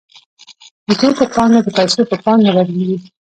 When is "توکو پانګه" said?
0.99-1.59